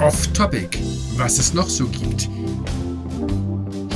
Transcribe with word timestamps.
Off 0.00 0.28
Topic, 0.28 0.78
was 1.16 1.38
es 1.38 1.52
noch 1.52 1.68
so 1.68 1.86
gibt. 1.86 2.30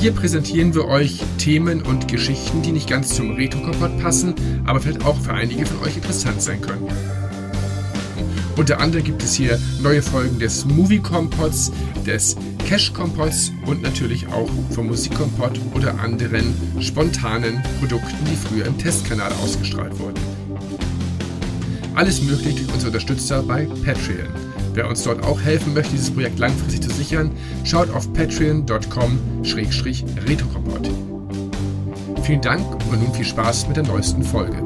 Hier 0.00 0.12
präsentieren 0.12 0.74
wir 0.74 0.84
euch 0.84 1.22
Themen 1.38 1.80
und 1.80 2.08
Geschichten, 2.08 2.60
die 2.60 2.72
nicht 2.72 2.90
ganz 2.90 3.14
zum 3.14 3.30
Retro-Kompott 3.36 3.98
passen, 4.00 4.34
aber 4.66 4.80
vielleicht 4.80 5.02
auch 5.06 5.18
für 5.18 5.32
einige 5.32 5.64
von 5.64 5.80
euch 5.82 5.96
interessant 5.96 6.42
sein 6.42 6.60
können. 6.60 6.88
Unter 8.56 8.80
anderem 8.80 9.02
gibt 9.02 9.22
es 9.22 9.32
hier 9.32 9.58
neue 9.82 10.02
Folgen 10.02 10.38
des 10.38 10.66
Movie-Kompotts, 10.66 11.72
des 12.06 12.36
Cash-Kompotts 12.66 13.52
und 13.64 13.80
natürlich 13.80 14.26
auch 14.28 14.50
vom 14.72 14.88
Musik-Kompott 14.88 15.58
oder 15.74 15.98
anderen 16.00 16.54
spontanen 16.80 17.62
Produkten, 17.80 18.26
die 18.30 18.36
früher 18.36 18.66
im 18.66 18.76
Testkanal 18.76 19.32
ausgestrahlt 19.42 19.98
wurden. 19.98 20.20
Alles 21.94 22.20
möglich 22.20 22.56
durch 22.56 22.68
unsere 22.74 22.88
Unterstützer 22.88 23.42
bei 23.42 23.66
Patreon. 23.84 24.53
Wer 24.74 24.88
uns 24.88 25.04
dort 25.04 25.22
auch 25.22 25.40
helfen 25.40 25.72
möchte, 25.72 25.92
dieses 25.92 26.12
Projekt 26.12 26.40
langfristig 26.40 26.82
zu 26.82 26.90
sichern, 26.90 27.30
schaut 27.64 27.90
auf 27.90 28.12
patreon.com-retrokompott. 28.12 30.90
Vielen 32.24 32.40
Dank 32.40 32.74
und 32.90 33.00
nun 33.00 33.14
viel 33.14 33.24
Spaß 33.24 33.68
mit 33.68 33.76
der 33.76 33.84
neuesten 33.84 34.24
Folge. 34.24 34.56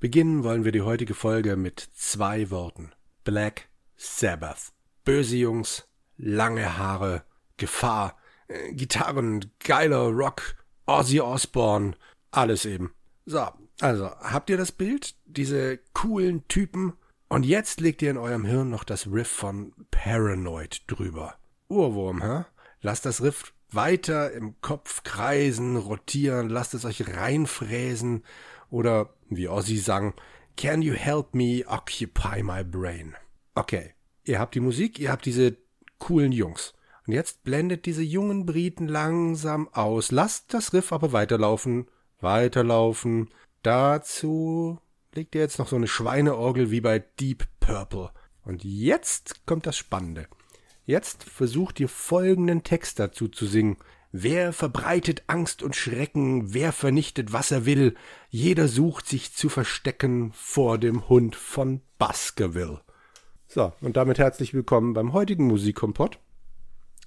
Beginnen 0.00 0.42
wollen 0.42 0.64
wir 0.64 0.72
die 0.72 0.82
heutige 0.82 1.12
Folge 1.12 1.56
mit 1.56 1.86
zwei 1.94 2.50
Worten. 2.50 2.92
Black 3.24 3.68
Sabbath. 3.96 4.72
Böse 5.04 5.36
Jungs, 5.36 5.86
lange 6.16 6.78
Haare, 6.78 7.24
Gefahr, 7.58 8.16
äh, 8.48 8.72
Gitarren, 8.72 9.52
geiler 9.58 10.08
Rock, 10.08 10.54
Ozzy 10.86 11.20
Osbourne, 11.20 11.92
alles 12.30 12.64
eben. 12.64 12.94
So, 13.26 13.48
also, 13.80 14.10
habt 14.20 14.50
ihr 14.50 14.56
das 14.56 14.72
Bild? 14.72 15.14
Diese 15.26 15.78
coolen 15.92 16.46
Typen? 16.48 16.94
Und 17.28 17.44
jetzt 17.44 17.80
legt 17.80 18.02
ihr 18.02 18.10
in 18.10 18.16
eurem 18.18 18.44
Hirn 18.44 18.70
noch 18.70 18.84
das 18.84 19.10
Riff 19.10 19.28
von 19.28 19.72
Paranoid 19.90 20.82
drüber. 20.86 21.34
Urwurm, 21.68 22.22
hä? 22.22 22.44
Lasst 22.80 23.06
das 23.06 23.22
Riff 23.22 23.52
weiter 23.70 24.32
im 24.32 24.60
Kopf 24.60 25.02
kreisen, 25.02 25.76
rotieren, 25.76 26.48
lasst 26.48 26.74
es 26.74 26.84
euch 26.84 27.16
reinfräsen 27.16 28.24
oder, 28.70 29.14
wie 29.28 29.48
Ozzy 29.48 29.78
sang, 29.78 30.14
Can 30.56 30.82
you 30.82 30.94
help 30.94 31.34
me 31.34 31.64
occupy 31.66 32.42
my 32.42 32.62
brain? 32.62 33.16
Okay, 33.56 33.94
ihr 34.24 34.38
habt 34.38 34.54
die 34.54 34.60
Musik, 34.60 35.00
ihr 35.00 35.10
habt 35.10 35.24
diese 35.24 35.56
coolen 35.98 36.30
Jungs. 36.30 36.74
Und 37.06 37.12
jetzt 37.12 37.42
blendet 37.42 37.86
diese 37.86 38.02
jungen 38.02 38.46
Briten 38.46 38.88
langsam 38.88 39.68
aus. 39.72 40.10
Lasst 40.10 40.54
das 40.54 40.72
Riff 40.72 40.92
aber 40.92 41.12
weiterlaufen, 41.12 41.88
weiterlaufen. 42.20 43.30
Dazu 43.64 44.78
legt 45.14 45.34
ihr 45.34 45.40
jetzt 45.40 45.58
noch 45.58 45.68
so 45.68 45.76
eine 45.76 45.86
Schweineorgel 45.86 46.70
wie 46.70 46.82
bei 46.82 46.98
Deep 46.98 47.46
Purple. 47.60 48.10
Und 48.44 48.62
jetzt 48.62 49.46
kommt 49.46 49.64
das 49.64 49.78
Spannende. 49.78 50.28
Jetzt 50.84 51.24
versucht 51.24 51.80
ihr 51.80 51.88
folgenden 51.88 52.62
Text 52.62 52.98
dazu 52.98 53.26
zu 53.26 53.46
singen. 53.46 53.78
Wer 54.12 54.52
verbreitet 54.52 55.22
Angst 55.28 55.62
und 55.62 55.74
Schrecken, 55.74 56.52
wer 56.52 56.72
vernichtet, 56.72 57.32
was 57.32 57.52
er 57.52 57.64
will, 57.64 57.94
jeder 58.28 58.68
sucht 58.68 59.08
sich 59.08 59.32
zu 59.32 59.48
verstecken 59.48 60.32
vor 60.34 60.76
dem 60.76 61.08
Hund 61.08 61.34
von 61.34 61.80
Baskerville. 61.96 62.82
So, 63.48 63.72
und 63.80 63.96
damit 63.96 64.18
herzlich 64.18 64.52
willkommen 64.52 64.92
beim 64.92 65.14
heutigen 65.14 65.46
Musikkompott. 65.46 66.18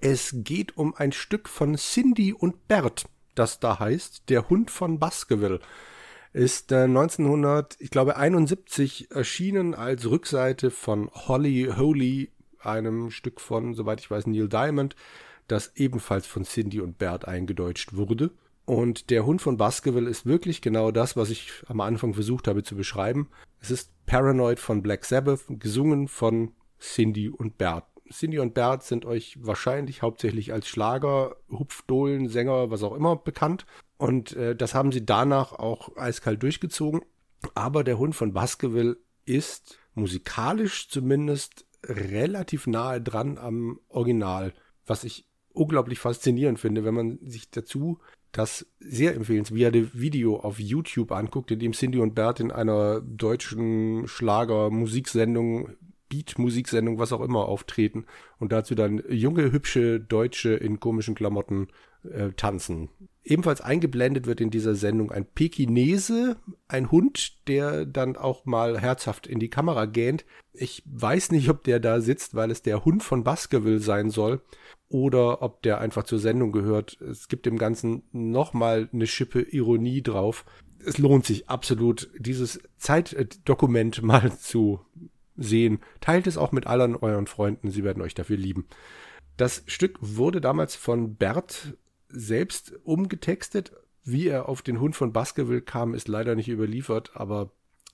Es 0.00 0.30
geht 0.32 0.78
um 0.78 0.94
ein 0.94 1.12
Stück 1.12 1.46
von 1.46 1.76
Cindy 1.76 2.32
und 2.32 2.68
Bert, 2.68 3.04
das 3.34 3.60
da 3.60 3.78
heißt 3.78 4.30
Der 4.30 4.48
Hund 4.48 4.70
von 4.70 4.98
Baskerville. 4.98 5.60
Ist 6.32 6.72
äh, 6.72 6.84
1900, 6.84 7.76
ich 7.78 7.90
glaube 7.90 8.16
71 8.16 9.10
erschienen 9.10 9.74
als 9.74 10.08
Rückseite 10.08 10.70
von 10.70 11.10
Holly 11.12 11.72
Holy, 11.76 12.30
einem 12.60 13.10
Stück 13.10 13.40
von, 13.40 13.74
soweit 13.74 14.00
ich 14.00 14.10
weiß, 14.10 14.26
Neil 14.26 14.48
Diamond 14.48 14.94
das 15.48 15.72
ebenfalls 15.76 16.26
von 16.26 16.44
Cindy 16.44 16.80
und 16.80 16.98
Bert 16.98 17.26
eingedeutscht 17.26 17.96
wurde. 17.96 18.30
Und 18.64 19.10
der 19.10 19.24
Hund 19.24 19.40
von 19.40 19.56
Baskerville 19.56 20.08
ist 20.08 20.26
wirklich 20.26 20.60
genau 20.60 20.90
das, 20.90 21.16
was 21.16 21.30
ich 21.30 21.50
am 21.66 21.80
Anfang 21.80 22.12
versucht 22.12 22.46
habe 22.46 22.62
zu 22.62 22.76
beschreiben. 22.76 23.28
Es 23.60 23.70
ist 23.70 23.90
Paranoid 24.04 24.60
von 24.60 24.82
Black 24.82 25.06
Sabbath, 25.06 25.44
gesungen 25.48 26.06
von 26.06 26.52
Cindy 26.78 27.30
und 27.30 27.56
Bert. 27.56 27.84
Cindy 28.10 28.38
und 28.38 28.54
Bert 28.54 28.82
sind 28.82 29.04
euch 29.04 29.38
wahrscheinlich 29.40 30.02
hauptsächlich 30.02 30.52
als 30.52 30.68
Schlager, 30.68 31.36
Hupfdohlen, 31.50 32.28
Sänger, 32.28 32.70
was 32.70 32.82
auch 32.82 32.94
immer 32.94 33.16
bekannt. 33.16 33.66
Und 33.96 34.34
äh, 34.36 34.54
das 34.54 34.74
haben 34.74 34.92
sie 34.92 35.04
danach 35.04 35.52
auch 35.52 35.96
eiskalt 35.96 36.42
durchgezogen. 36.42 37.02
Aber 37.54 37.84
der 37.84 37.98
Hund 37.98 38.14
von 38.14 38.32
Baskerville 38.32 38.96
ist 39.24 39.78
musikalisch 39.94 40.88
zumindest 40.88 41.66
relativ 41.84 42.66
nahe 42.66 43.00
dran 43.00 43.38
am 43.38 43.78
Original, 43.88 44.52
was 44.86 45.04
ich 45.04 45.26
unglaublich 45.52 45.98
faszinierend 45.98 46.58
finde, 46.58 46.84
wenn 46.84 46.94
man 46.94 47.18
sich 47.22 47.50
dazu 47.50 47.98
das 48.32 48.66
sehr 48.78 49.14
empfehlenswerte 49.14 49.98
Video 49.98 50.36
auf 50.36 50.60
YouTube 50.60 51.12
anguckt, 51.12 51.50
in 51.50 51.58
dem 51.58 51.72
Cindy 51.72 51.98
und 51.98 52.14
Bert 52.14 52.40
in 52.40 52.50
einer 52.50 53.00
deutschen 53.00 54.06
Schlager-Musiksendung, 54.06 55.70
Beat-Musiksendung, 56.08 56.98
was 56.98 57.12
auch 57.12 57.20
immer, 57.20 57.46
auftreten 57.46 58.06
und 58.38 58.52
dazu 58.52 58.74
dann 58.74 59.02
junge, 59.08 59.52
hübsche 59.52 60.00
Deutsche 60.00 60.50
in 60.50 60.80
komischen 60.80 61.14
Klamotten 61.14 61.68
äh, 62.04 62.30
tanzen. 62.32 62.88
Ebenfalls 63.24 63.60
eingeblendet 63.60 64.26
wird 64.26 64.40
in 64.40 64.50
dieser 64.50 64.74
Sendung 64.74 65.12
ein 65.12 65.26
Pekinese, 65.26 66.36
ein 66.66 66.90
Hund, 66.90 67.46
der 67.46 67.84
dann 67.84 68.16
auch 68.16 68.46
mal 68.46 68.80
herzhaft 68.80 69.26
in 69.26 69.38
die 69.38 69.50
Kamera 69.50 69.84
gähnt. 69.84 70.24
Ich 70.52 70.82
weiß 70.86 71.32
nicht, 71.32 71.50
ob 71.50 71.62
der 71.64 71.78
da 71.78 72.00
sitzt, 72.00 72.34
weil 72.34 72.50
es 72.50 72.62
der 72.62 72.84
Hund 72.84 73.02
von 73.02 73.24
Baskerville 73.24 73.80
sein 73.80 74.10
soll 74.10 74.40
oder 74.88 75.42
ob 75.42 75.62
der 75.62 75.78
einfach 75.78 76.04
zur 76.04 76.18
Sendung 76.18 76.52
gehört. 76.52 76.98
Es 77.02 77.28
gibt 77.28 77.44
dem 77.44 77.58
Ganzen 77.58 78.02
nochmal 78.12 78.88
eine 78.92 79.06
Schippe 79.06 79.42
Ironie 79.42 80.02
drauf. 80.02 80.46
Es 80.84 80.96
lohnt 80.96 81.26
sich 81.26 81.50
absolut, 81.50 82.08
dieses 82.18 82.60
Zeitdokument 82.78 84.02
mal 84.02 84.32
zu 84.38 84.80
sehen. 85.38 85.80
Teilt 86.00 86.26
es 86.26 86.36
auch 86.36 86.52
mit 86.52 86.66
allen 86.66 86.96
euren 86.96 87.26
Freunden, 87.26 87.70
sie 87.70 87.84
werden 87.84 88.02
euch 88.02 88.14
dafür 88.14 88.36
lieben. 88.36 88.66
Das 89.36 89.62
Stück 89.66 89.96
wurde 90.00 90.40
damals 90.40 90.74
von 90.76 91.14
Bert 91.14 91.76
selbst 92.08 92.74
umgetextet. 92.84 93.72
Wie 94.02 94.28
er 94.28 94.48
auf 94.48 94.62
den 94.62 94.80
Hund 94.80 94.96
von 94.96 95.12
Baskerville 95.12 95.62
kam, 95.62 95.94
ist 95.94 96.08
leider 96.08 96.34
nicht 96.34 96.48
überliefert, 96.48 97.12
aber 97.14 97.52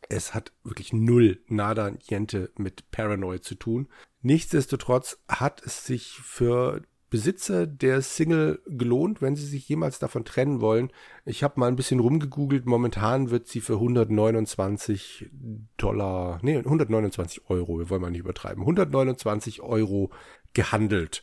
es 0.08 0.34
hat 0.34 0.52
wirklich 0.62 0.92
null, 0.92 1.40
nada, 1.48 1.92
niente 2.10 2.50
mit 2.56 2.90
Paranoid 2.90 3.44
zu 3.44 3.54
tun. 3.56 3.88
Nichtsdestotrotz 4.22 5.18
hat 5.28 5.62
es 5.64 5.84
sich 5.84 6.12
für 6.12 6.82
Besitzer 7.14 7.68
der 7.68 8.02
Single 8.02 8.60
gelohnt, 8.66 9.22
wenn 9.22 9.36
sie 9.36 9.46
sich 9.46 9.68
jemals 9.68 10.00
davon 10.00 10.24
trennen 10.24 10.60
wollen. 10.60 10.90
Ich 11.24 11.44
habe 11.44 11.60
mal 11.60 11.68
ein 11.68 11.76
bisschen 11.76 12.00
rumgegoogelt. 12.00 12.66
Momentan 12.66 13.30
wird 13.30 13.46
sie 13.46 13.60
für 13.60 13.74
129 13.74 15.30
Dollar, 15.76 16.40
nee, 16.42 16.56
129 16.56 17.48
Euro, 17.48 17.78
wir 17.78 17.88
wollen 17.88 18.02
mal 18.02 18.10
nicht 18.10 18.22
übertreiben, 18.22 18.62
129 18.62 19.62
Euro 19.62 20.10
gehandelt. 20.54 21.22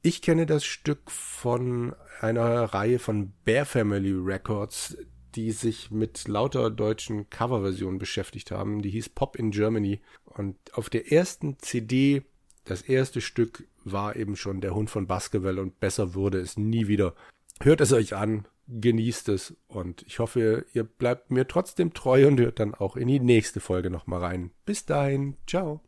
Ich 0.00 0.22
kenne 0.22 0.46
das 0.46 0.64
Stück 0.64 1.10
von 1.10 1.94
einer 2.22 2.62
Reihe 2.72 2.98
von 2.98 3.34
Bear 3.44 3.66
Family 3.66 4.12
Records, 4.12 4.96
die 5.34 5.50
sich 5.52 5.90
mit 5.90 6.28
lauter 6.28 6.70
deutschen 6.70 7.28
Coverversionen 7.28 7.98
beschäftigt 7.98 8.52
haben. 8.52 8.80
Die 8.80 8.88
hieß 8.88 9.10
Pop 9.10 9.36
in 9.36 9.50
Germany. 9.50 10.00
Und 10.24 10.56
auf 10.72 10.88
der 10.88 11.12
ersten 11.12 11.58
CD, 11.58 12.22
das 12.70 12.82
erste 12.82 13.20
Stück, 13.20 13.64
war 13.84 14.16
eben 14.16 14.36
schon 14.36 14.60
der 14.60 14.74
Hund 14.74 14.90
von 14.90 15.06
Baskerville 15.06 15.60
und 15.60 15.80
besser 15.80 16.14
wurde 16.14 16.38
es 16.38 16.56
nie 16.56 16.86
wieder. 16.86 17.14
Hört 17.60 17.80
es 17.80 17.92
euch 17.92 18.14
an, 18.14 18.46
genießt 18.68 19.28
es 19.30 19.56
und 19.68 20.02
ich 20.06 20.18
hoffe, 20.18 20.64
ihr 20.72 20.84
bleibt 20.84 21.30
mir 21.30 21.48
trotzdem 21.48 21.92
treu 21.92 22.26
und 22.26 22.38
hört 22.40 22.60
dann 22.60 22.74
auch 22.74 22.96
in 22.96 23.08
die 23.08 23.20
nächste 23.20 23.60
Folge 23.60 23.90
nochmal 23.90 24.20
rein. 24.20 24.50
Bis 24.64 24.86
dahin, 24.86 25.36
ciao. 25.46 25.80